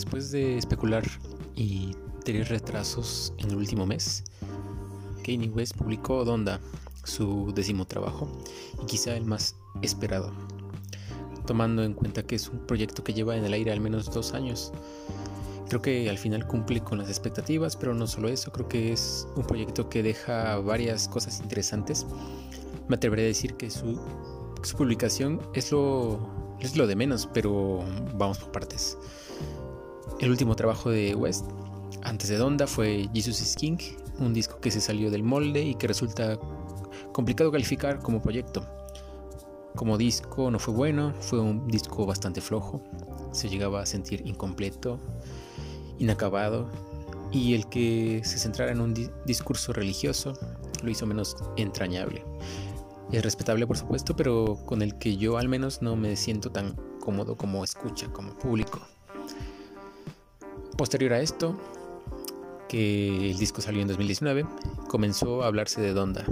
después 0.00 0.30
de 0.30 0.56
especular 0.56 1.04
y 1.56 1.94
tener 2.24 2.48
retrasos 2.48 3.34
en 3.36 3.50
el 3.50 3.56
último 3.56 3.84
mes, 3.84 4.24
Kanye 5.22 5.50
West 5.50 5.76
publicó 5.76 6.24
Donda, 6.24 6.58
su 7.04 7.52
décimo 7.54 7.86
trabajo 7.86 8.26
y 8.82 8.86
quizá 8.86 9.14
el 9.14 9.26
más 9.26 9.56
esperado, 9.82 10.32
tomando 11.46 11.84
en 11.84 11.92
cuenta 11.92 12.22
que 12.22 12.36
es 12.36 12.48
un 12.48 12.60
proyecto 12.66 13.04
que 13.04 13.12
lleva 13.12 13.36
en 13.36 13.44
el 13.44 13.52
aire 13.52 13.72
al 13.72 13.80
menos 13.80 14.10
dos 14.10 14.32
años. 14.32 14.72
Creo 15.68 15.82
que 15.82 16.08
al 16.08 16.16
final 16.16 16.46
cumple 16.46 16.80
con 16.80 16.96
las 16.96 17.08
expectativas, 17.10 17.76
pero 17.76 17.92
no 17.92 18.06
solo 18.06 18.28
eso, 18.28 18.50
creo 18.52 18.68
que 18.68 18.94
es 18.94 19.28
un 19.36 19.44
proyecto 19.44 19.90
que 19.90 20.02
deja 20.02 20.56
varias 20.60 21.08
cosas 21.08 21.40
interesantes. 21.40 22.06
Me 22.88 22.96
atreveré 22.96 23.24
a 23.24 23.26
decir 23.26 23.52
que 23.54 23.68
su, 23.68 24.00
su 24.62 24.76
publicación 24.78 25.42
es 25.52 25.70
lo, 25.70 26.18
es 26.58 26.74
lo 26.74 26.86
de 26.86 26.96
menos, 26.96 27.28
pero 27.34 27.84
vamos 28.14 28.38
por 28.38 28.50
partes. 28.50 28.96
El 30.20 30.30
último 30.30 30.54
trabajo 30.54 30.90
de 30.90 31.14
West, 31.14 31.46
antes 32.02 32.28
de 32.28 32.36
Donda, 32.36 32.66
fue 32.66 33.08
Jesus 33.14 33.40
is 33.40 33.56
King, 33.56 33.78
un 34.18 34.34
disco 34.34 34.60
que 34.60 34.70
se 34.70 34.78
salió 34.78 35.10
del 35.10 35.22
molde 35.22 35.62
y 35.62 35.74
que 35.76 35.86
resulta 35.86 36.38
complicado 37.14 37.50
calificar 37.50 38.00
como 38.00 38.20
proyecto. 38.20 38.62
Como 39.74 39.96
disco 39.96 40.50
no 40.50 40.58
fue 40.58 40.74
bueno, 40.74 41.14
fue 41.20 41.40
un 41.40 41.66
disco 41.68 42.04
bastante 42.04 42.42
flojo, 42.42 42.82
se 43.32 43.48
llegaba 43.48 43.80
a 43.80 43.86
sentir 43.86 44.20
incompleto, 44.26 45.00
inacabado 45.98 46.70
y 47.32 47.54
el 47.54 47.66
que 47.70 48.20
se 48.22 48.36
centrara 48.36 48.72
en 48.72 48.82
un 48.82 48.92
discurso 49.24 49.72
religioso 49.72 50.34
lo 50.82 50.90
hizo 50.90 51.06
menos 51.06 51.34
entrañable. 51.56 52.26
Es 53.10 53.22
respetable 53.22 53.66
por 53.66 53.78
supuesto, 53.78 54.14
pero 54.14 54.58
con 54.66 54.82
el 54.82 54.98
que 54.98 55.16
yo 55.16 55.38
al 55.38 55.48
menos 55.48 55.80
no 55.80 55.96
me 55.96 56.14
siento 56.14 56.52
tan 56.52 56.76
cómodo 57.00 57.38
como 57.38 57.64
escucha, 57.64 58.12
como 58.12 58.34
público. 58.34 58.80
Posterior 60.80 61.12
a 61.12 61.20
esto, 61.20 61.54
que 62.66 63.32
el 63.32 63.36
disco 63.36 63.60
salió 63.60 63.82
en 63.82 63.88
2019, 63.88 64.46
comenzó 64.88 65.42
a 65.42 65.46
hablarse 65.48 65.78
de 65.82 65.92
Donda, 65.92 66.24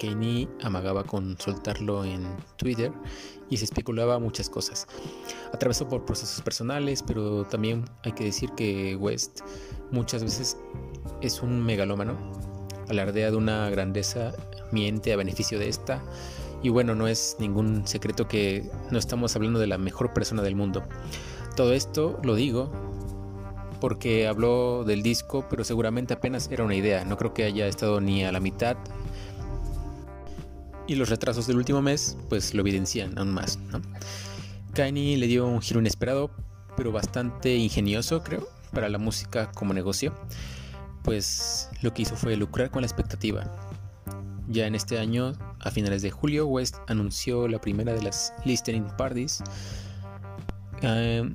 Kanye 0.00 0.48
amagaba 0.64 1.04
con 1.04 1.38
soltarlo 1.38 2.04
en 2.04 2.26
Twitter 2.56 2.90
y 3.48 3.56
se 3.56 3.66
especulaba 3.66 4.18
muchas 4.18 4.50
cosas. 4.50 4.88
Atravesó 5.52 5.88
por 5.88 6.04
procesos 6.04 6.42
personales, 6.42 7.04
pero 7.04 7.44
también 7.44 7.84
hay 8.02 8.10
que 8.10 8.24
decir 8.24 8.50
que 8.56 8.96
West 8.96 9.42
muchas 9.92 10.24
veces 10.24 10.56
es 11.20 11.40
un 11.40 11.64
megalómano, 11.64 12.18
alardea 12.88 13.30
de 13.30 13.36
una 13.36 13.70
grandeza, 13.70 14.32
miente 14.72 15.12
a 15.12 15.16
beneficio 15.16 15.56
de 15.56 15.68
esta. 15.68 16.02
Y 16.64 16.70
bueno, 16.70 16.96
no 16.96 17.06
es 17.06 17.36
ningún 17.38 17.86
secreto 17.86 18.26
que 18.26 18.68
no 18.90 18.98
estamos 18.98 19.36
hablando 19.36 19.60
de 19.60 19.68
la 19.68 19.78
mejor 19.78 20.12
persona 20.12 20.42
del 20.42 20.56
mundo. 20.56 20.82
Todo 21.54 21.74
esto 21.74 22.18
lo 22.24 22.34
digo 22.34 22.87
porque 23.80 24.26
habló 24.26 24.84
del 24.84 25.02
disco, 25.02 25.46
pero 25.48 25.64
seguramente 25.64 26.14
apenas 26.14 26.48
era 26.50 26.64
una 26.64 26.74
idea. 26.74 27.04
No 27.04 27.16
creo 27.16 27.34
que 27.34 27.44
haya 27.44 27.66
estado 27.66 28.00
ni 28.00 28.24
a 28.24 28.32
la 28.32 28.40
mitad 28.40 28.76
y 30.88 30.94
los 30.94 31.10
retrasos 31.10 31.46
del 31.46 31.58
último 31.58 31.82
mes 31.82 32.16
pues 32.28 32.54
lo 32.54 32.62
evidencian 32.62 33.16
aún 33.18 33.32
más. 33.32 33.58
¿no? 33.58 33.80
Kanye 34.72 35.16
le 35.16 35.26
dio 35.26 35.46
un 35.46 35.60
giro 35.60 35.80
inesperado, 35.80 36.30
pero 36.76 36.90
bastante 36.92 37.54
ingenioso 37.54 38.22
creo, 38.24 38.48
para 38.72 38.88
la 38.88 38.98
música 38.98 39.50
como 39.52 39.74
negocio, 39.74 40.14
pues 41.04 41.68
lo 41.82 41.92
que 41.94 42.02
hizo 42.02 42.16
fue 42.16 42.36
lucrar 42.36 42.70
con 42.70 42.82
la 42.82 42.86
expectativa. 42.86 43.44
Ya 44.48 44.66
en 44.66 44.74
este 44.74 44.98
año, 44.98 45.34
a 45.60 45.70
finales 45.70 46.00
de 46.00 46.10
julio, 46.10 46.46
West 46.46 46.76
anunció 46.86 47.48
la 47.48 47.60
primera 47.60 47.92
de 47.92 48.02
las 48.02 48.32
listening 48.46 48.86
parties, 48.96 49.42
eh, 50.80 51.30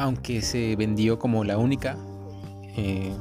aunque 0.00 0.40
se 0.40 0.76
vendió 0.76 1.18
como 1.18 1.44
la 1.44 1.58
única. 1.58 1.96
Eh, 2.76 3.12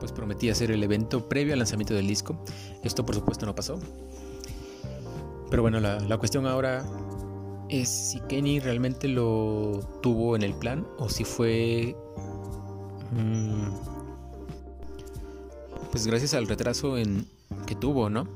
pues 0.00 0.12
prometía 0.12 0.54
ser 0.54 0.70
el 0.70 0.82
evento 0.82 1.28
previo 1.28 1.52
al 1.52 1.58
lanzamiento 1.58 1.94
del 1.94 2.06
disco. 2.06 2.42
Esto 2.82 3.04
por 3.04 3.14
supuesto 3.14 3.44
no 3.46 3.54
pasó. 3.54 3.78
Pero 5.50 5.62
bueno, 5.62 5.78
la, 5.78 6.16
cuestión 6.16 6.46
ahora 6.46 6.84
es 7.68 7.88
si 7.88 8.20
Kenny 8.20 8.60
realmente 8.60 9.08
lo 9.08 9.80
tuvo 10.02 10.34
en 10.36 10.42
el 10.42 10.54
plan 10.54 10.86
o 10.98 11.08
si 11.08 11.24
fue... 11.24 11.94
Mm, 13.12 13.68
pues 15.90 16.06
gracias 16.06 16.32
al 16.32 16.48
retraso 16.48 16.96
en, 16.96 17.26
que 17.66 17.74
tuvo, 17.74 18.08
¿no? 18.08 18.26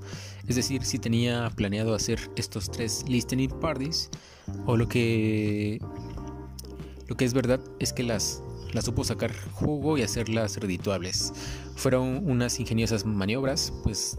Es 0.46 0.56
decir, 0.56 0.84
si 0.84 0.98
tenía 0.98 1.50
planeado 1.56 1.94
hacer 1.94 2.30
estos 2.36 2.70
tres 2.70 3.04
listening 3.08 3.48
parties 3.48 4.10
o 4.66 4.76
lo 4.76 4.86
que 4.86 5.80
lo 7.08 7.16
que 7.16 7.24
es 7.24 7.34
verdad 7.34 7.60
es 7.78 7.92
que 7.92 8.02
las 8.02 8.42
la 8.72 8.82
supo 8.82 9.04
sacar 9.04 9.32
jugo 9.52 9.96
y 9.96 10.02
hacerlas 10.02 10.56
redituables. 10.58 11.32
Fueron 11.76 12.28
unas 12.28 12.60
ingeniosas 12.60 13.06
maniobras, 13.06 13.72
pues 13.82 14.18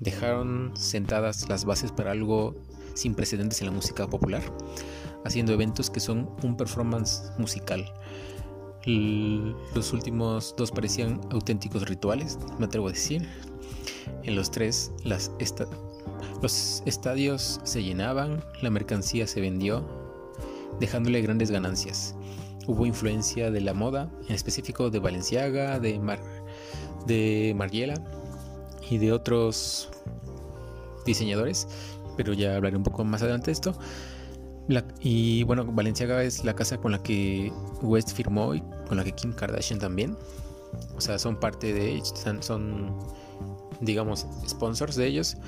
dejaron 0.00 0.72
sentadas 0.74 1.48
las 1.48 1.64
bases 1.64 1.92
para 1.92 2.12
algo 2.12 2.54
sin 2.94 3.14
precedentes 3.14 3.60
en 3.60 3.66
la 3.66 3.72
música 3.72 4.06
popular, 4.06 4.42
haciendo 5.24 5.52
eventos 5.52 5.90
que 5.90 6.00
son 6.00 6.30
un 6.42 6.56
performance 6.56 7.30
musical. 7.38 7.84
los 8.86 9.92
últimos 9.92 10.54
dos 10.56 10.70
parecían 10.70 11.20
auténticos 11.30 11.86
rituales, 11.88 12.38
me 12.58 12.66
atrevo 12.66 12.88
a 12.88 12.92
decir. 12.92 13.28
En 14.22 14.34
los 14.34 14.50
tres, 14.50 14.90
las 15.04 15.30
los 16.40 16.82
estadios 16.86 17.60
se 17.64 17.82
llenaban, 17.82 18.42
la 18.62 18.70
mercancía 18.70 19.26
se 19.26 19.40
vendió, 19.40 19.84
dejándole 20.80 21.20
grandes 21.22 21.50
ganancias 21.50 22.14
hubo 22.68 22.84
influencia 22.84 23.50
de 23.50 23.62
la 23.62 23.74
moda, 23.74 24.10
en 24.28 24.34
específico 24.34 24.90
de 24.90 25.00
Balenciaga, 25.00 25.80
de, 25.80 25.98
Mar, 25.98 26.20
de 27.06 27.56
y 28.90 28.98
de 28.98 29.12
otros 29.12 29.88
diseñadores, 31.06 31.66
pero 32.16 32.34
ya 32.34 32.56
hablaré 32.56 32.76
un 32.76 32.82
poco 32.82 33.04
más 33.04 33.22
adelante 33.22 33.46
de 33.46 33.52
esto. 33.52 33.74
y 35.00 35.42
bueno, 35.44 35.64
Balenciaga 35.64 36.22
es 36.22 36.44
la 36.44 36.54
casa 36.54 36.76
con 36.76 36.92
la 36.92 37.02
que 37.02 37.50
West 37.80 38.12
firmó 38.12 38.54
y 38.54 38.60
con 38.86 38.98
la 38.98 39.04
que 39.04 39.12
Kim 39.12 39.32
Kardashian 39.32 39.78
también. 39.78 40.16
O 40.94 41.00
sea, 41.00 41.18
son 41.18 41.40
parte 41.40 41.72
de 41.72 41.92
ellos, 41.92 42.12
son, 42.40 42.98
digamos, 43.80 44.26
sponsors 44.46 44.94
de 44.96 45.06
ellos. 45.06 45.38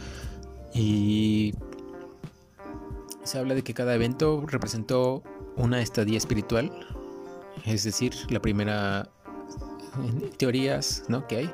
Y 0.73 1.53
se 3.25 3.39
habla 3.39 3.55
de 3.55 3.63
que 3.63 3.75
cada 3.75 3.95
evento 3.95 4.45
representó 4.47 5.23
una 5.57 5.83
estadía 5.83 6.19
espiritual 6.19 6.73
es 7.65 7.85
decir, 7.85 8.15
la 8.31 8.41
primera, 8.41 9.09
teorías 10.39 11.05
¿no? 11.09 11.27
que 11.27 11.37
hay, 11.37 11.51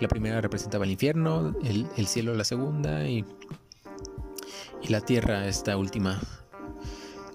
la 0.00 0.08
primera 0.08 0.40
representaba 0.40 0.84
el 0.84 0.92
infierno, 0.92 1.54
el, 1.62 2.06
cielo 2.06 2.34
la 2.34 2.44
segunda 2.44 3.06
y, 3.06 3.24
la 4.88 5.00
tierra 5.00 5.46
esta 5.46 5.76
última. 5.76 6.20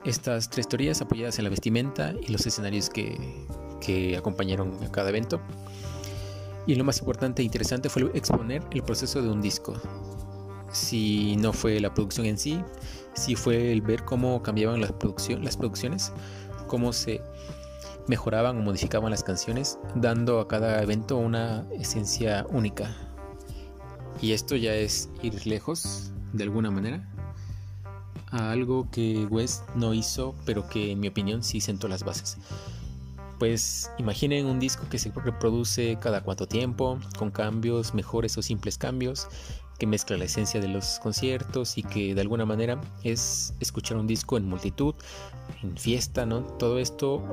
Estas 0.05 0.49
tres 0.49 0.67
teorías 0.67 1.01
apoyadas 1.01 1.39
en 1.39 1.45
la 1.45 1.49
vestimenta 1.49 2.13
y 2.21 2.31
los 2.31 2.45
escenarios 2.45 2.89
que, 2.89 3.17
que 3.81 4.15
acompañaron 4.15 4.71
a 4.83 4.91
cada 4.91 5.09
evento. 5.09 5.41
Y 6.67 6.75
lo 6.75 6.83
más 6.83 6.99
importante 6.99 7.41
e 7.41 7.45
interesante 7.45 7.89
fue 7.89 8.03
exponer 8.13 8.63
el 8.71 8.83
proceso 8.83 9.21
de 9.21 9.29
un 9.29 9.41
disco. 9.41 9.73
Si 10.71 11.35
no 11.37 11.51
fue 11.51 11.79
la 11.79 11.91
producción 11.91 12.27
en 12.27 12.37
sí, 12.37 12.61
si 13.19 13.35
fue 13.35 13.71
el 13.71 13.81
ver 13.81 14.05
cómo 14.05 14.41
cambiaban 14.41 14.81
las, 14.81 14.93
las 15.41 15.57
producciones, 15.57 16.13
cómo 16.67 16.93
se 16.93 17.21
mejoraban 18.07 18.57
o 18.57 18.61
modificaban 18.61 19.11
las 19.11 19.23
canciones, 19.23 19.77
dando 19.93 20.39
a 20.39 20.47
cada 20.47 20.81
evento 20.81 21.17
una 21.17 21.65
esencia 21.79 22.45
única. 22.49 22.95
Y 24.21 24.31
esto 24.31 24.55
ya 24.55 24.73
es 24.73 25.09
ir 25.21 25.45
lejos, 25.45 26.11
de 26.33 26.43
alguna 26.43 26.71
manera, 26.71 27.07
a 28.31 28.51
algo 28.51 28.89
que 28.91 29.25
West 29.25 29.63
no 29.75 29.93
hizo, 29.93 30.35
pero 30.45 30.67
que 30.67 30.91
en 30.91 30.99
mi 30.99 31.07
opinión 31.07 31.43
sí 31.43 31.61
sentó 31.61 31.87
las 31.87 32.03
bases. 32.03 32.37
Pues 33.37 33.89
imaginen 33.97 34.45
un 34.45 34.59
disco 34.59 34.89
que 34.89 34.99
se 34.99 35.11
reproduce 35.11 35.97
cada 36.01 36.21
cuánto 36.21 36.47
tiempo, 36.47 36.99
con 37.17 37.31
cambios, 37.31 37.93
mejores 37.93 38.37
o 38.37 38.41
simples 38.41 38.77
cambios, 38.77 39.27
que 39.79 39.87
mezcla 39.87 40.17
la 40.17 40.25
esencia 40.25 40.59
de 40.59 40.67
los 40.67 40.99
conciertos 40.99 41.77
y 41.77 41.83
que 41.83 42.13
de 42.13 42.21
alguna 42.21 42.45
manera 42.45 42.79
es 43.03 43.53
escuchar 43.59 43.97
un 43.97 44.05
disco 44.05 44.37
en 44.37 44.47
multitud, 44.47 44.93
en 45.63 45.75
fiesta, 45.77 46.25
¿no? 46.25 46.41
Todo 46.43 46.77
esto 46.77 47.23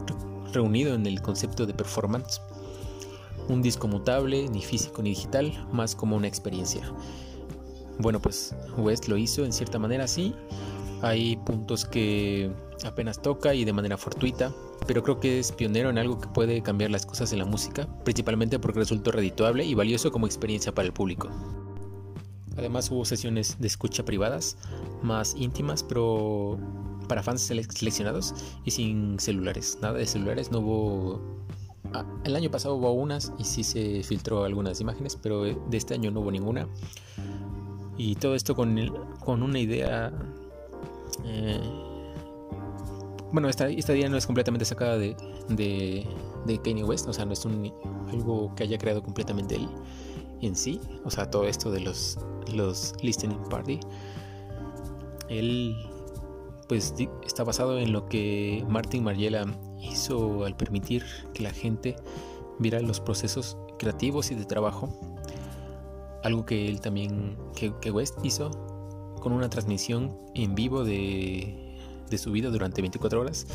reunido 0.52 0.94
en 0.94 1.06
el 1.06 1.20
concepto 1.20 1.66
de 1.66 1.75
performance. 1.75 2.40
Un 3.48 3.62
disco 3.62 3.88
mutable, 3.88 4.48
ni 4.48 4.62
físico 4.62 5.02
ni 5.02 5.10
digital, 5.10 5.52
más 5.72 5.94
como 5.94 6.16
una 6.16 6.28
experiencia. 6.28 6.82
Bueno, 7.98 8.20
pues 8.20 8.54
West 8.76 9.08
lo 9.08 9.16
hizo 9.16 9.44
en 9.44 9.52
cierta 9.52 9.78
manera 9.78 10.04
así. 10.04 10.34
Hay 11.02 11.37
puntos 11.37 11.84
que 11.84 12.50
apenas 12.84 13.20
toca 13.20 13.54
y 13.54 13.64
de 13.64 13.72
manera 13.72 13.96
fortuita, 13.96 14.52
pero 14.87 15.02
creo 15.02 15.20
que 15.20 15.38
es 15.38 15.52
pionero 15.52 15.90
en 15.90 15.98
algo 15.98 16.20
que 16.20 16.28
puede 16.28 16.62
cambiar 16.62 16.90
las 16.90 17.06
cosas 17.06 17.32
en 17.32 17.38
la 17.40 17.44
música, 17.44 17.88
principalmente 18.04 18.58
porque 18.58 18.81
resultó 18.81 19.10
redituable 19.12 19.64
y 19.64 19.75
valioso 19.75 20.10
como 20.10 20.26
experiencia 20.26 20.72
para 20.72 20.87
el 20.87 20.93
público. 20.93 21.28
Además 22.56 22.91
hubo 22.91 23.05
sesiones 23.05 23.56
de 23.61 23.67
escucha 23.67 24.05
privadas, 24.05 24.56
más 25.03 25.35
íntimas, 25.37 25.82
pero 25.82 26.58
para 27.08 27.23
fans 27.23 27.43
seleccionados 27.43 28.35
y 28.64 28.70
sin 28.70 29.19
celulares. 29.19 29.79
Nada 29.81 29.99
de 29.99 30.06
celulares, 30.06 30.50
no 30.50 30.61
hubo... 30.61 31.20
Ah, 31.93 32.05
el 32.25 32.35
año 32.35 32.50
pasado 32.50 32.75
hubo 32.75 32.93
unas 32.93 33.32
y 33.38 33.44
sí 33.44 33.62
se 33.62 34.03
filtró 34.03 34.44
algunas 34.44 34.81
imágenes, 34.81 35.17
pero 35.17 35.43
de 35.44 35.76
este 35.76 35.94
año 35.94 36.11
no 36.11 36.20
hubo 36.20 36.31
ninguna. 36.31 36.67
Y 37.97 38.17
todo 38.17 38.35
esto 38.35 38.55
con, 38.55 38.76
con 39.20 39.43
una 39.43 39.58
idea... 39.58 40.12
Eh, 41.25 41.61
bueno, 43.32 43.49
esta, 43.49 43.69
esta, 43.69 43.94
idea 43.94 44.08
no 44.08 44.17
es 44.17 44.26
completamente 44.26 44.64
sacada 44.64 44.97
de, 44.97 45.17
de, 45.49 46.06
de 46.47 46.62
Kanye 46.62 46.85
West, 46.85 47.08
o 47.08 47.12
sea, 47.12 47.25
no 47.25 47.32
es 47.32 47.44
un, 47.44 47.73
algo 48.08 48.55
que 48.55 48.62
haya 48.62 48.79
creado 48.79 49.03
completamente 49.03 49.56
él 49.56 49.69
en 50.43 50.55
sí, 50.55 50.81
o 51.05 51.11
sea, 51.11 51.31
todo 51.31 51.47
esto 51.47 51.70
de 51.70 51.81
los, 51.81 52.19
los 52.52 52.94
listening 53.02 53.43
party. 53.48 53.81
Él 55.28 55.76
pues 56.69 56.94
está 57.25 57.44
basado 57.44 57.78
en 57.78 57.93
lo 57.93 58.06
que 58.08 58.64
Martin 58.69 59.04
Mariela 59.04 59.46
hizo 59.81 60.44
al 60.44 60.56
permitir 60.56 61.04
que 61.32 61.43
la 61.43 61.50
gente 61.50 61.96
viera 62.58 62.81
los 62.81 63.00
procesos 63.00 63.56
creativos 63.78 64.31
y 64.31 64.34
de 64.34 64.44
trabajo. 64.44 64.88
Algo 66.25 66.44
que 66.44 66.69
él 66.69 66.81
también, 66.81 67.37
que, 67.54 67.90
West 67.90 68.19
hizo 68.25 68.50
con 69.20 69.32
una 69.32 69.48
transmisión 69.48 70.16
en 70.34 70.54
vivo 70.54 70.84
de, 70.84 71.76
de 72.10 72.19
su 72.19 72.32
vida 72.32 72.50
durante 72.50 72.81
24 72.81 73.20
horas, 73.20 73.46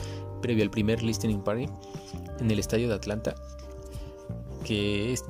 previo 0.41 0.63
al 0.63 0.69
primer 0.69 1.03
listening 1.03 1.41
party 1.41 1.65
en 2.39 2.51
el 2.51 2.59
estadio 2.59 2.87
de 2.87 2.95
Atlanta, 2.95 3.35
que, 4.63 5.13
es, 5.13 5.23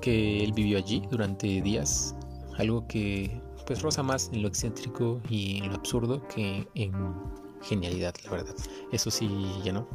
que 0.00 0.44
él 0.44 0.52
vivió 0.52 0.78
allí 0.78 1.02
durante 1.10 1.60
días, 1.62 2.14
algo 2.58 2.86
que 2.86 3.40
pues 3.66 3.82
rosa 3.82 4.02
más 4.02 4.30
en 4.32 4.42
lo 4.42 4.48
excéntrico 4.48 5.20
y 5.28 5.58
en 5.58 5.68
lo 5.68 5.76
absurdo 5.76 6.26
que 6.28 6.66
en 6.74 6.92
genialidad, 7.62 8.14
la 8.24 8.30
verdad. 8.30 8.54
Eso 8.92 9.10
sí, 9.10 9.28
ya 9.64 9.72
no. 9.72 9.86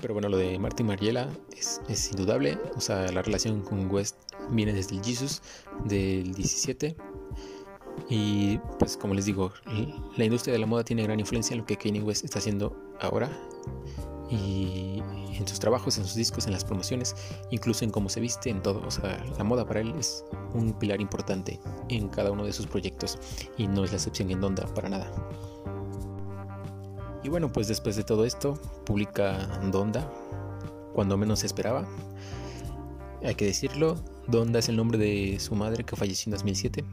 Pero 0.00 0.14
bueno, 0.14 0.28
lo 0.28 0.36
de 0.36 0.58
Martin 0.58 0.86
Mariela 0.86 1.28
es, 1.56 1.80
es, 1.88 2.10
indudable. 2.10 2.58
O 2.76 2.80
sea, 2.80 3.10
la 3.10 3.22
relación 3.22 3.62
con 3.62 3.90
West 3.90 4.16
viene 4.50 4.72
desde 4.72 4.96
el 4.96 5.04
Jesus 5.04 5.42
del 5.84 6.32
17. 6.34 6.96
Y 8.08 8.58
pues 8.78 8.96
como 8.96 9.14
les 9.14 9.24
digo, 9.24 9.52
la 10.16 10.24
industria 10.24 10.52
de 10.52 10.58
la 10.58 10.66
moda 10.66 10.84
tiene 10.84 11.02
gran 11.04 11.20
influencia 11.20 11.54
en 11.54 11.60
lo 11.60 11.66
que 11.66 11.76
Kanye 11.76 12.02
West 12.02 12.24
está 12.24 12.38
haciendo 12.38 12.76
ahora 13.00 13.30
y 14.34 15.02
en 15.36 15.46
sus 15.46 15.60
trabajos, 15.60 15.96
en 15.98 16.04
sus 16.04 16.14
discos, 16.14 16.46
en 16.46 16.52
las 16.52 16.64
promociones, 16.64 17.14
incluso 17.50 17.84
en 17.84 17.90
cómo 17.90 18.08
se 18.08 18.20
viste, 18.20 18.50
en 18.50 18.62
todo. 18.62 18.82
O 18.86 18.90
sea, 18.90 19.24
la 19.38 19.44
moda 19.44 19.66
para 19.66 19.80
él 19.80 19.94
es 19.98 20.24
un 20.52 20.72
pilar 20.72 21.00
importante 21.00 21.60
en 21.88 22.08
cada 22.08 22.32
uno 22.32 22.44
de 22.44 22.52
sus 22.52 22.66
proyectos 22.66 23.18
y 23.56 23.66
no 23.66 23.84
es 23.84 23.90
la 23.90 23.96
excepción 23.96 24.30
en 24.30 24.40
Donda 24.40 24.66
para 24.74 24.88
nada. 24.88 25.10
Y 27.22 27.28
bueno, 27.28 27.50
pues 27.52 27.68
después 27.68 27.96
de 27.96 28.04
todo 28.04 28.24
esto, 28.24 28.54
publica 28.84 29.46
Donda 29.70 30.10
cuando 30.92 31.16
menos 31.16 31.40
se 31.40 31.46
esperaba. 31.46 31.86
Hay 33.22 33.34
que 33.34 33.46
decirlo, 33.46 33.96
Donda 34.26 34.58
es 34.58 34.68
el 34.68 34.76
nombre 34.76 34.98
de 34.98 35.38
su 35.40 35.54
madre 35.54 35.84
que 35.84 35.96
falleció 35.96 36.30
en 36.30 36.32
2007 36.32 36.84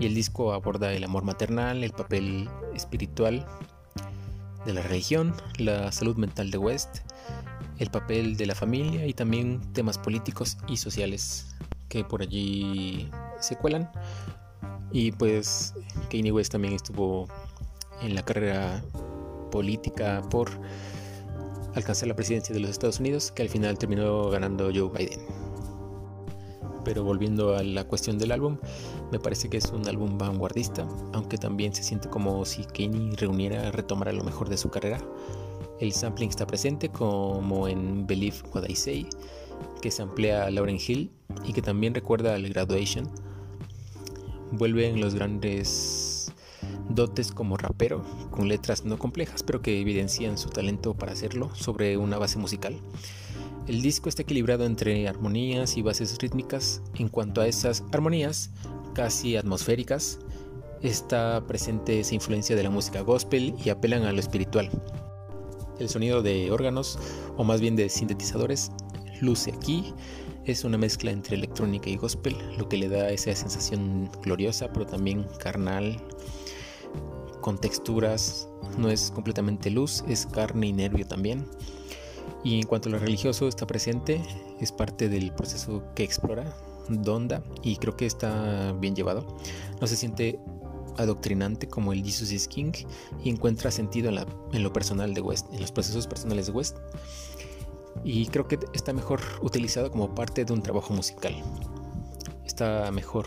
y 0.00 0.06
el 0.06 0.14
disco 0.14 0.52
aborda 0.52 0.92
el 0.92 1.04
amor 1.04 1.22
maternal, 1.22 1.84
el 1.84 1.92
papel 1.92 2.48
espiritual 2.74 3.46
de 4.64 4.72
la 4.72 4.82
religión, 4.82 5.34
la 5.58 5.92
salud 5.92 6.16
mental 6.16 6.50
de 6.50 6.58
West, 6.58 6.98
el 7.78 7.90
papel 7.90 8.36
de 8.36 8.46
la 8.46 8.54
familia 8.54 9.06
y 9.06 9.12
también 9.12 9.60
temas 9.72 9.98
políticos 9.98 10.56
y 10.68 10.76
sociales 10.76 11.54
que 11.88 12.04
por 12.04 12.22
allí 12.22 13.10
se 13.40 13.56
cuelan. 13.56 13.90
Y 14.92 15.12
pues 15.12 15.74
Kanye 16.10 16.32
West 16.32 16.52
también 16.52 16.74
estuvo 16.74 17.28
en 18.00 18.14
la 18.14 18.24
carrera 18.24 18.82
política 19.50 20.22
por 20.30 20.50
alcanzar 21.74 22.08
la 22.08 22.14
presidencia 22.14 22.54
de 22.54 22.60
los 22.60 22.70
Estados 22.70 23.00
Unidos, 23.00 23.32
que 23.32 23.42
al 23.42 23.48
final 23.48 23.78
terminó 23.78 24.30
ganando 24.30 24.70
Joe 24.74 24.90
Biden. 24.96 25.43
Pero 26.84 27.02
volviendo 27.02 27.56
a 27.56 27.62
la 27.62 27.84
cuestión 27.84 28.18
del 28.18 28.32
álbum, 28.32 28.58
me 29.10 29.18
parece 29.18 29.48
que 29.48 29.56
es 29.56 29.66
un 29.70 29.88
álbum 29.88 30.18
vanguardista, 30.18 30.86
aunque 31.12 31.38
también 31.38 31.74
se 31.74 31.82
siente 31.82 32.08
como 32.08 32.44
si 32.44 32.64
Kanye 32.64 33.16
reuniera, 33.16 33.70
retomara 33.70 34.12
lo 34.12 34.24
mejor 34.24 34.48
de 34.48 34.56
su 34.56 34.70
carrera. 34.70 35.00
El 35.80 35.92
sampling 35.92 36.28
está 36.28 36.46
presente, 36.46 36.90
como 36.90 37.68
en 37.68 38.06
Believe 38.06 38.36
What 38.52 38.68
I 38.68 38.76
Say, 38.76 39.08
que 39.80 39.90
se 39.90 40.02
amplía 40.02 40.44
a 40.44 40.50
Lauren 40.50 40.78
Hill 40.84 41.10
y 41.44 41.52
que 41.52 41.62
también 41.62 41.94
recuerda 41.94 42.34
al 42.34 42.48
Graduation. 42.48 43.10
Vuelven 44.52 45.00
los 45.00 45.14
grandes 45.14 46.32
dotes 46.88 47.32
como 47.32 47.56
rapero, 47.56 48.04
con 48.30 48.48
letras 48.48 48.84
no 48.84 48.98
complejas, 48.98 49.42
pero 49.42 49.62
que 49.62 49.80
evidencian 49.80 50.38
su 50.38 50.50
talento 50.50 50.94
para 50.94 51.12
hacerlo 51.12 51.54
sobre 51.54 51.96
una 51.96 52.18
base 52.18 52.38
musical. 52.38 52.76
El 53.66 53.80
disco 53.80 54.10
está 54.10 54.22
equilibrado 54.22 54.66
entre 54.66 55.08
armonías 55.08 55.78
y 55.78 55.82
bases 55.82 56.18
rítmicas. 56.18 56.82
En 56.96 57.08
cuanto 57.08 57.40
a 57.40 57.46
esas 57.46 57.82
armonías, 57.92 58.50
casi 58.92 59.36
atmosféricas, 59.36 60.18
está 60.82 61.42
presente 61.46 61.98
esa 61.98 62.14
influencia 62.14 62.56
de 62.56 62.62
la 62.62 62.68
música 62.68 63.00
gospel 63.00 63.54
y 63.64 63.70
apelan 63.70 64.02
a 64.02 64.12
lo 64.12 64.20
espiritual. 64.20 64.70
El 65.78 65.88
sonido 65.88 66.22
de 66.22 66.52
órganos, 66.52 66.98
o 67.38 67.44
más 67.44 67.62
bien 67.62 67.74
de 67.74 67.88
sintetizadores, 67.88 68.70
luce 69.22 69.50
aquí. 69.52 69.94
Es 70.44 70.62
una 70.64 70.76
mezcla 70.76 71.10
entre 71.10 71.36
electrónica 71.36 71.88
y 71.88 71.96
gospel, 71.96 72.36
lo 72.58 72.68
que 72.68 72.76
le 72.76 72.90
da 72.90 73.08
esa 73.08 73.34
sensación 73.34 74.10
gloriosa, 74.22 74.70
pero 74.74 74.84
también 74.84 75.26
carnal, 75.38 75.96
con 77.40 77.56
texturas. 77.56 78.46
No 78.76 78.90
es 78.90 79.10
completamente 79.10 79.70
luz, 79.70 80.04
es 80.06 80.26
carne 80.26 80.66
y 80.66 80.72
nervio 80.74 81.06
también. 81.06 81.46
Y 82.42 82.60
en 82.60 82.66
cuanto 82.66 82.88
a 82.88 82.92
lo 82.92 82.98
religioso 82.98 83.48
está 83.48 83.66
presente, 83.66 84.20
es 84.60 84.70
parte 84.70 85.08
del 85.08 85.32
proceso 85.32 85.82
que 85.94 86.04
explora 86.04 86.54
Donda 86.88 87.42
y 87.62 87.76
creo 87.76 87.96
que 87.96 88.06
está 88.06 88.72
bien 88.72 88.94
llevado. 88.94 89.26
No 89.80 89.86
se 89.86 89.96
siente 89.96 90.38
adoctrinante 90.96 91.66
como 91.66 91.92
el 91.92 92.04
Jesus 92.04 92.30
is 92.30 92.46
King 92.46 92.72
y 93.22 93.30
encuentra 93.30 93.70
sentido 93.70 94.10
en, 94.10 94.62
lo 94.62 94.72
personal 94.72 95.14
de 95.14 95.20
West, 95.20 95.52
en 95.52 95.60
los 95.60 95.72
procesos 95.72 96.06
personales 96.06 96.46
de 96.46 96.52
West. 96.52 96.76
Y 98.04 98.26
creo 98.26 98.46
que 98.46 98.58
está 98.74 98.92
mejor 98.92 99.20
utilizado 99.40 99.90
como 99.90 100.14
parte 100.14 100.44
de 100.44 100.52
un 100.52 100.62
trabajo 100.62 100.92
musical. 100.92 101.34
Está 102.44 102.90
mejor 102.92 103.26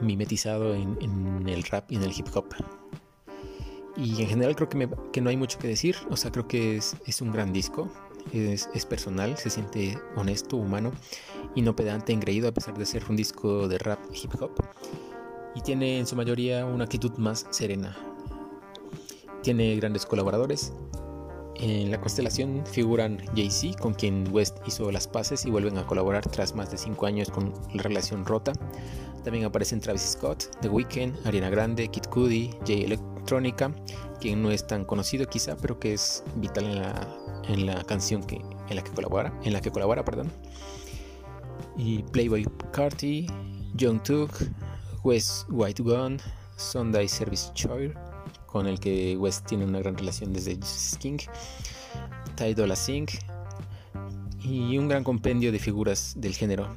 mimetizado 0.00 0.74
en 0.74 1.48
el 1.48 1.62
rap 1.64 1.90
y 1.92 1.96
en 1.96 2.02
el 2.02 2.12
hip 2.12 2.28
hop. 2.34 2.46
Y 3.96 4.22
en 4.22 4.28
general 4.28 4.54
creo 4.54 4.68
que, 4.68 4.88
que, 5.12 5.20
no 5.20 5.30
hay 5.30 5.36
mucho 5.36 5.58
que 5.58 5.68
decir. 5.68 5.96
O 6.10 6.16
sea, 6.16 6.30
creo 6.30 6.46
que 6.46 6.76
es, 6.76 6.96
es 7.06 7.20
un 7.20 7.32
gran 7.32 7.52
disco. 7.52 7.90
Es, 8.32 8.68
es, 8.74 8.84
personal, 8.84 9.36
se 9.38 9.50
siente 9.50 9.98
honesto, 10.16 10.56
humano 10.56 10.92
y 11.54 11.62
no 11.62 11.76
pedante, 11.76 12.12
engreído 12.12 12.48
a 12.48 12.52
pesar 12.52 12.76
de 12.76 12.84
ser 12.84 13.04
un 13.08 13.14
disco 13.14 13.68
de 13.68 13.78
rap 13.78 14.00
hip 14.12 14.32
hop. 14.40 14.50
Y 15.54 15.60
tiene 15.60 15.98
en 15.98 16.06
su 16.06 16.16
mayoría 16.16 16.66
una 16.66 16.84
actitud 16.84 17.12
más 17.18 17.46
serena. 17.50 17.96
Tiene 19.42 19.74
grandes 19.76 20.04
colaboradores. 20.04 20.72
En 21.58 21.90
la 21.90 21.98
constelación 21.98 22.64
figuran 22.66 23.18
Jay-Z, 23.34 23.78
con 23.78 23.94
quien 23.94 24.28
West 24.30 24.58
hizo 24.66 24.90
las 24.92 25.08
paces 25.08 25.46
y 25.46 25.50
vuelven 25.50 25.78
a 25.78 25.86
colaborar 25.86 26.26
tras 26.28 26.54
más 26.54 26.70
de 26.70 26.76
5 26.76 27.06
años 27.06 27.30
con 27.30 27.54
la 27.72 27.82
relación 27.82 28.26
rota. 28.26 28.52
También 29.24 29.44
aparecen 29.46 29.80
Travis 29.80 30.02
Scott, 30.02 30.44
The 30.60 30.68
Weeknd, 30.68 31.26
Ariana 31.26 31.48
Grande, 31.48 31.88
Kid 31.88 32.04
Cudi, 32.10 32.50
Jay 32.66 32.84
Electronica, 32.84 33.74
quien 34.20 34.42
no 34.42 34.50
es 34.50 34.66
tan 34.66 34.84
conocido 34.84 35.26
quizá, 35.26 35.56
pero 35.56 35.80
que 35.80 35.94
es 35.94 36.22
vital 36.36 36.64
en 36.64 36.82
la, 36.82 37.16
en 37.48 37.66
la 37.66 37.82
canción 37.84 38.22
que, 38.22 38.36
en 38.36 38.76
la 38.76 38.84
que 38.84 38.90
colabora, 38.90 39.32
en 39.42 39.52
la 39.52 39.60
que 39.60 39.70
colabora, 39.70 40.04
perdón. 40.04 40.30
Y 41.76 42.02
Playboy 42.04 42.46
Carti, 42.72 43.26
Young 43.74 44.02
Took, 44.02 44.30
West 45.04 45.46
White 45.48 45.82
Gun, 45.82 46.18
Sunday 46.56 47.08
Service 47.08 47.50
Choir, 47.54 47.94
con 48.56 48.66
el 48.66 48.80
que 48.80 49.18
West 49.18 49.44
tiene 49.44 49.66
una 49.66 49.80
gran 49.80 49.98
relación 49.98 50.32
desde 50.32 50.58
King, 50.98 51.18
Ty 52.36 52.54
Dolla 52.54 52.74
Singh 52.74 53.10
y 54.42 54.78
un 54.78 54.88
gran 54.88 55.04
compendio 55.04 55.52
de 55.52 55.58
figuras 55.58 56.14
del 56.16 56.34
género. 56.34 56.74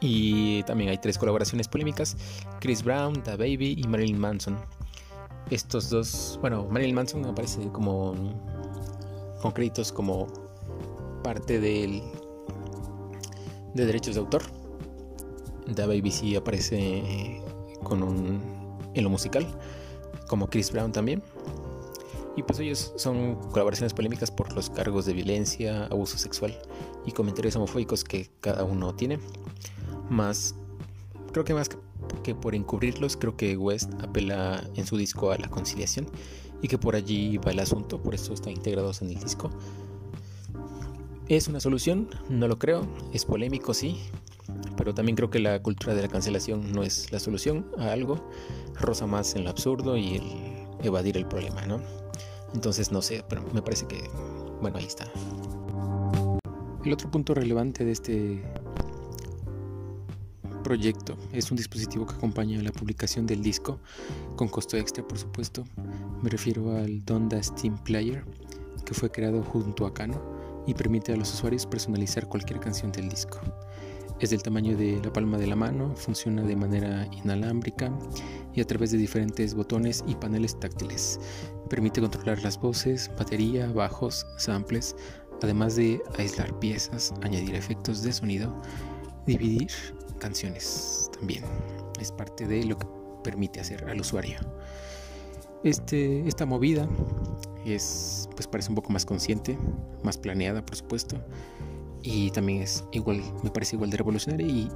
Y 0.00 0.62
también 0.62 0.90
hay 0.90 0.98
tres 0.98 1.18
colaboraciones 1.18 1.66
polémicas, 1.66 2.16
Chris 2.60 2.84
Brown, 2.84 3.24
Da 3.24 3.32
Baby 3.32 3.74
y 3.76 3.88
Marilyn 3.88 4.20
Manson 4.20 4.56
estos 5.50 5.90
dos, 5.90 6.38
bueno, 6.40 6.68
Marilyn 6.70 6.94
Manson 6.94 7.24
aparece 7.26 7.68
como 7.72 8.14
con 9.42 9.50
créditos 9.50 9.90
como 9.90 10.28
parte 11.24 11.58
del 11.58 12.02
de 13.74 13.84
derechos 13.84 14.14
de 14.14 14.20
autor. 14.20 14.42
Da 15.74 15.86
BBC 15.86 16.36
aparece 16.36 17.42
con 17.82 18.04
un 18.04 18.60
en 18.94 19.02
lo 19.02 19.10
musical, 19.10 19.44
como 20.30 20.48
Chris 20.48 20.70
Brown 20.70 20.92
también. 20.92 21.24
Y 22.36 22.44
pues 22.44 22.60
ellos 22.60 22.92
son 22.96 23.34
colaboraciones 23.50 23.92
polémicas 23.92 24.30
por 24.30 24.52
los 24.52 24.70
cargos 24.70 25.04
de 25.04 25.12
violencia, 25.12 25.86
abuso 25.86 26.16
sexual 26.18 26.56
y 27.04 27.10
comentarios 27.10 27.56
homofóbicos 27.56 28.04
que 28.04 28.30
cada 28.40 28.62
uno 28.62 28.94
tiene. 28.94 29.18
Más, 30.08 30.54
creo 31.32 31.44
que 31.44 31.52
más 31.52 31.68
que 32.22 32.34
por 32.36 32.54
encubrirlos 32.54 33.16
creo 33.16 33.36
que 33.36 33.56
West 33.56 33.92
apela 34.02 34.62
en 34.76 34.86
su 34.86 34.96
disco 34.96 35.32
a 35.32 35.38
la 35.38 35.48
conciliación 35.48 36.06
y 36.62 36.68
que 36.68 36.78
por 36.78 36.94
allí 36.94 37.36
va 37.38 37.50
el 37.50 37.58
asunto, 37.58 38.00
por 38.00 38.14
eso 38.14 38.32
están 38.32 38.52
integrados 38.52 39.02
en 39.02 39.10
el 39.10 39.18
disco. 39.18 39.50
¿Es 41.26 41.48
una 41.48 41.58
solución? 41.58 42.08
No 42.28 42.46
lo 42.46 42.58
creo, 42.58 42.86
es 43.12 43.24
polémico, 43.24 43.74
sí, 43.74 43.98
pero 44.76 44.94
también 44.94 45.16
creo 45.16 45.30
que 45.30 45.38
la 45.38 45.62
cultura 45.62 45.94
de 45.94 46.02
la 46.02 46.08
cancelación 46.08 46.72
no 46.72 46.82
es 46.82 47.12
la 47.12 47.20
solución 47.20 47.66
a 47.78 47.92
algo, 47.92 48.30
rosa 48.74 49.06
más 49.06 49.34
en 49.34 49.44
lo 49.44 49.50
absurdo 49.50 49.96
y 49.96 50.16
el 50.16 50.24
evadir 50.82 51.16
el 51.16 51.26
problema, 51.26 51.66
¿no? 51.66 51.80
Entonces 52.54 52.90
no 52.90 53.02
sé, 53.02 53.24
pero 53.28 53.42
me 53.52 53.62
parece 53.62 53.86
que, 53.86 54.02
bueno, 54.60 54.78
ahí 54.78 54.86
está. 54.86 55.06
El 56.84 56.92
otro 56.92 57.10
punto 57.10 57.34
relevante 57.34 57.84
de 57.84 57.92
este 57.92 58.42
proyecto 60.64 61.16
es 61.32 61.50
un 61.50 61.56
dispositivo 61.56 62.06
que 62.06 62.14
acompaña 62.14 62.60
la 62.62 62.72
publicación 62.72 63.26
del 63.26 63.42
disco, 63.42 63.78
con 64.36 64.48
costo 64.48 64.76
extra 64.76 65.06
por 65.06 65.18
supuesto. 65.18 65.64
Me 66.22 66.30
refiero 66.30 66.76
al 66.76 67.04
Donda 67.04 67.42
Steam 67.42 67.76
Player, 67.84 68.24
que 68.84 68.94
fue 68.94 69.10
creado 69.10 69.42
junto 69.42 69.86
a 69.86 69.92
Kano 69.92 70.20
y 70.66 70.74
permite 70.74 71.12
a 71.12 71.16
los 71.16 71.32
usuarios 71.34 71.66
personalizar 71.66 72.26
cualquier 72.28 72.60
canción 72.60 72.92
del 72.92 73.08
disco. 73.08 73.40
Es 74.20 74.28
del 74.28 74.42
tamaño 74.42 74.76
de 74.76 75.00
la 75.02 75.10
palma 75.10 75.38
de 75.38 75.46
la 75.46 75.56
mano, 75.56 75.96
funciona 75.96 76.42
de 76.42 76.54
manera 76.54 77.08
inalámbrica 77.10 77.90
y 78.52 78.60
a 78.60 78.66
través 78.66 78.90
de 78.90 78.98
diferentes 78.98 79.54
botones 79.54 80.04
y 80.06 80.14
paneles 80.14 80.60
táctiles. 80.60 81.18
Permite 81.70 82.02
controlar 82.02 82.42
las 82.42 82.60
voces, 82.60 83.10
batería, 83.18 83.72
bajos, 83.72 84.26
samples, 84.36 84.94
además 85.42 85.76
de 85.76 86.02
aislar 86.18 86.58
piezas, 86.58 87.14
añadir 87.22 87.54
efectos 87.54 88.02
de 88.02 88.12
sonido, 88.12 88.54
dividir 89.26 89.70
canciones 90.18 91.10
también. 91.18 91.42
Es 91.98 92.12
parte 92.12 92.46
de 92.46 92.64
lo 92.64 92.76
que 92.76 92.86
permite 93.24 93.60
hacer 93.60 93.88
al 93.88 94.00
usuario. 94.00 94.38
Este, 95.64 96.28
esta 96.28 96.44
movida 96.44 96.86
es, 97.64 98.28
pues 98.34 98.46
parece 98.46 98.68
un 98.68 98.74
poco 98.74 98.92
más 98.92 99.06
consciente, 99.06 99.58
más 100.02 100.18
planeada, 100.18 100.64
por 100.64 100.76
supuesto, 100.76 101.16
y 102.02 102.30
también 102.30 102.62
es 102.62 102.84
igual, 102.92 103.22
me 103.42 103.50
parece 103.50 103.76
igual 103.76 103.90
de 103.90 103.96
revolucionaria 103.96 104.46
y, 104.46 104.70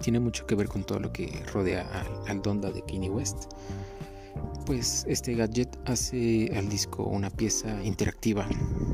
tiene 0.00 0.18
mucho 0.18 0.44
que 0.44 0.56
ver 0.56 0.68
con 0.68 0.82
todo 0.82 0.98
lo 0.98 1.12
que 1.12 1.30
rodea 1.52 1.88
al, 2.26 2.42
Donda 2.42 2.70
de 2.70 2.82
Kanye 2.82 3.08
West. 3.10 3.44
Pues 4.66 5.04
este 5.08 5.34
gadget 5.34 5.78
hace 5.86 6.50
al 6.56 6.68
disco 6.68 7.04
una 7.04 7.30
pieza 7.30 7.82
interactiva, 7.84 8.46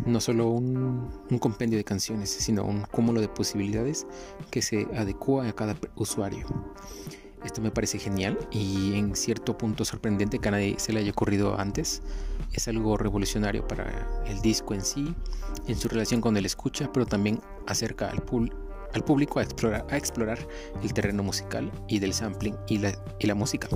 no 0.06 0.20
solo 0.20 0.48
un, 0.48 1.10
un 1.30 1.38
compendio 1.38 1.78
de 1.78 1.84
canciones, 1.84 2.30
sino 2.30 2.64
un 2.64 2.82
cúmulo 2.82 3.20
de 3.22 3.28
posibilidades 3.28 4.06
que 4.50 4.60
se 4.60 4.86
adecua 4.94 5.48
a 5.48 5.52
cada 5.54 5.74
usuario. 5.96 6.46
Esto 7.44 7.60
me 7.60 7.70
parece 7.70 7.98
genial 7.98 8.38
y 8.50 8.94
en 8.98 9.14
cierto 9.14 9.58
punto 9.58 9.84
sorprendente 9.84 10.38
que 10.38 10.48
a 10.48 10.52
nadie 10.52 10.76
se 10.78 10.92
le 10.92 11.00
haya 11.00 11.10
ocurrido 11.10 11.58
antes. 11.60 12.02
Es 12.52 12.68
algo 12.68 12.96
revolucionario 12.96 13.66
para 13.68 14.24
el 14.26 14.40
disco 14.40 14.72
en 14.74 14.82
sí, 14.82 15.14
en 15.66 15.76
su 15.76 15.88
relación 15.88 16.20
con 16.20 16.36
el 16.36 16.46
escucha, 16.46 16.90
pero 16.92 17.04
también 17.04 17.40
acerca 17.66 18.08
al, 18.08 18.22
al 18.94 19.04
público 19.04 19.40
a 19.40 19.42
explorar, 19.42 19.86
a 19.90 19.96
explorar 19.96 20.38
el 20.82 20.94
terreno 20.94 21.22
musical 21.22 21.70
y 21.86 21.98
del 21.98 22.14
sampling 22.14 22.56
y 22.66 22.78
la, 22.78 22.92
y 23.18 23.26
la 23.26 23.34
música 23.34 23.68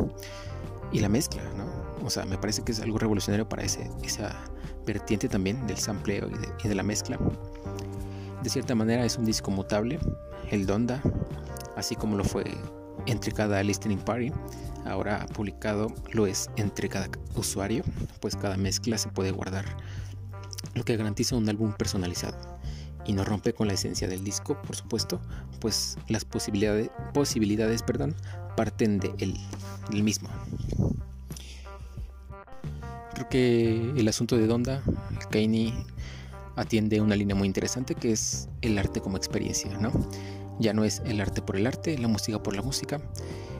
y 0.90 1.00
la 1.00 1.08
mezcla, 1.08 1.42
¿no? 1.56 1.66
O 2.04 2.10
sea, 2.10 2.24
me 2.24 2.38
parece 2.38 2.62
que 2.62 2.72
es 2.72 2.80
algo 2.80 2.98
revolucionario 2.98 3.48
para 3.48 3.64
ese, 3.64 3.90
esa 4.02 4.34
vertiente 4.86 5.28
también 5.28 5.66
del 5.66 5.76
sampleo 5.76 6.28
y 6.28 6.38
de, 6.38 6.48
y 6.64 6.68
de 6.68 6.74
la 6.74 6.82
mezcla. 6.82 7.18
De 8.42 8.48
cierta 8.48 8.74
manera 8.74 9.04
es 9.04 9.18
un 9.18 9.26
disco 9.26 9.50
mutable, 9.50 9.98
el 10.50 10.64
Donda, 10.64 11.02
así 11.76 11.94
como 11.96 12.16
lo 12.16 12.24
fue 12.24 12.44
entre 13.08 13.32
cada 13.32 13.62
listening 13.62 13.98
party. 13.98 14.32
Ahora 14.84 15.26
publicado 15.34 15.92
lo 16.12 16.26
es 16.26 16.48
entre 16.56 16.88
cada 16.88 17.08
usuario, 17.34 17.82
pues 18.20 18.36
cada 18.36 18.56
mezcla 18.56 18.96
se 18.96 19.08
puede 19.08 19.32
guardar, 19.32 19.64
lo 20.74 20.84
que 20.84 20.96
garantiza 20.96 21.36
un 21.36 21.48
álbum 21.48 21.72
personalizado 21.72 22.58
y 23.04 23.12
no 23.12 23.24
rompe 23.24 23.52
con 23.52 23.66
la 23.66 23.74
esencia 23.74 24.06
del 24.06 24.22
disco, 24.22 24.60
por 24.62 24.76
supuesto, 24.76 25.20
pues 25.60 25.96
las 26.08 26.24
posibilidades, 26.24 26.90
posibilidades 27.14 27.82
perdón, 27.82 28.14
parten 28.56 29.00
de 29.00 29.12
él, 29.18 29.34
del 29.90 30.02
mismo. 30.02 30.28
Creo 33.14 33.28
que 33.28 33.92
el 33.96 34.06
asunto 34.08 34.36
de 34.36 34.46
Donda, 34.46 34.82
Kanye, 35.30 35.72
atiende 36.56 37.00
una 37.00 37.16
línea 37.16 37.34
muy 37.34 37.46
interesante 37.46 37.94
que 37.94 38.12
es 38.12 38.48
el 38.62 38.76
arte 38.78 39.00
como 39.00 39.16
experiencia, 39.16 39.76
¿no? 39.78 39.90
Ya 40.58 40.72
no 40.72 40.84
es 40.84 41.02
el 41.06 41.20
arte 41.20 41.42
por 41.42 41.56
el 41.56 41.66
arte, 41.66 41.96
la 41.98 42.08
música 42.08 42.42
por 42.42 42.54
la 42.54 42.62
música. 42.62 43.00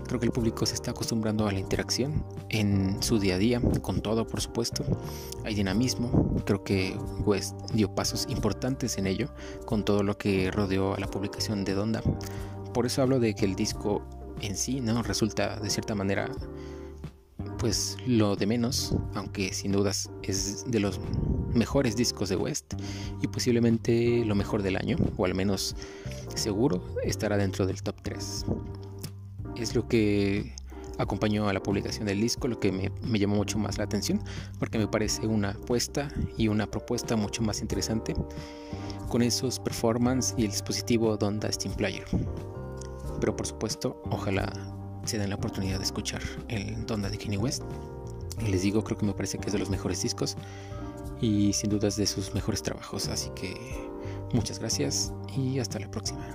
Creo 0.07 0.19
que 0.19 0.26
el 0.26 0.33
público 0.33 0.64
se 0.64 0.75
está 0.75 0.93
acostumbrando 0.93 1.47
a 1.47 1.52
la 1.52 1.59
interacción 1.59 2.25
en 2.49 3.02
su 3.02 3.19
día 3.19 3.35
a 3.35 3.38
día, 3.38 3.61
con 3.83 4.00
todo 4.00 4.26
por 4.26 4.40
supuesto. 4.40 4.85
Hay 5.45 5.55
dinamismo, 5.55 6.35
creo 6.47 6.64
que 6.64 6.97
West 7.26 7.55
dio 7.75 7.95
pasos 7.95 8.26
importantes 8.31 8.97
en 8.97 9.07
ello, 9.07 9.28
con 9.67 9.85
todo 9.85 10.02
lo 10.02 10.17
que 10.17 10.50
rodeó 10.50 10.95
a 10.95 10.99
la 10.99 11.09
publicación 11.09 11.64
de 11.64 11.75
Donda. 11.75 12.02
Por 12.73 12.87
eso 12.87 13.02
hablo 13.02 13.21
de 13.21 13.35
que 13.35 13.45
el 13.45 13.55
disco 13.55 14.02
en 14.40 14.57
sí 14.57 14.81
no 14.81 15.02
resulta 15.02 15.61
de 15.61 15.69
cierta 15.69 15.95
manera 15.95 16.31
pues 17.59 17.97
lo 18.07 18.37
de 18.37 18.47
menos, 18.47 18.95
aunque 19.14 19.52
sin 19.52 19.73
dudas 19.73 20.11
es 20.23 20.64
de 20.71 20.81
los 20.81 21.00
mejores 21.59 21.97
discos 21.97 22.29
de 22.29 22.37
West 22.37 22.75
y 23.21 23.27
posiblemente 23.27 24.25
lo 24.25 24.35
mejor 24.35 24.62
del 24.62 24.77
año, 24.77 24.97
o 25.17 25.25
al 25.25 25.35
menos 25.35 25.77
seguro 26.35 26.83
estará 27.03 27.37
dentro 27.37 27.67
del 27.67 27.83
top 27.83 27.97
3. 28.03 28.47
Es 29.57 29.75
lo 29.75 29.88
que 29.88 30.55
acompañó 30.99 31.49
a 31.49 31.53
la 31.53 31.62
publicación 31.62 32.07
del 32.07 32.21
disco, 32.21 32.49
lo 32.49 32.59
que 32.59 32.73
me, 32.73 32.91
me, 33.03 33.19
llamó 33.19 33.37
mucho 33.37 33.59
más 33.59 33.79
la 33.79 33.85
atención, 33.85 34.23
porque 34.59 34.79
me 34.79 34.88
parece 34.88 35.27
una 35.27 35.50
apuesta 35.50 36.09
y 36.37 36.49
una 36.49 36.67
propuesta 36.67 37.17
mucho 37.17 37.43
más 37.43 37.61
interesante 37.61 38.15
con 39.09 39.23
esos 39.23 39.59
performance 39.59 40.35
y 40.37 40.45
el 40.45 40.50
dispositivo 40.50 41.17
Donda 41.17 41.50
Steam 41.50 41.75
Player. 41.75 42.05
Pero 43.21 43.35
por 43.35 43.47
supuesto, 43.47 44.00
ojalá 44.11 44.53
se 45.05 45.19
den 45.19 45.31
la 45.31 45.37
oportunidad 45.37 45.79
de 45.79 45.85
escuchar 45.85 46.23
el 46.49 46.85
Donda 46.87 47.09
de 47.09 47.19
Kanye 47.19 47.38
West. 47.38 47.62
Les 48.47 48.62
digo, 48.62 48.85
creo 48.85 48.99
que 48.99 49.07
me 49.07 49.15
parece 49.15 49.38
que 49.38 49.47
es 49.47 49.53
de 49.53 49.59
los 49.59 49.71
mejores 49.71 50.03
discos 50.03 50.37
y 51.20 51.52
sin 51.52 51.70
dudas 51.70 51.96
de 51.96 52.06
sus 52.06 52.34
mejores 52.34 52.62
trabajos. 52.62 53.08
Así 53.08 53.30
que 53.30 53.54
muchas 54.32 54.58
gracias 54.58 55.12
y 55.37 55.58
hasta 55.58 55.78
la 55.78 55.90
próxima. 55.90 56.34